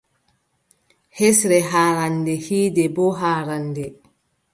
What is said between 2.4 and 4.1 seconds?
hiinde boo haarannde.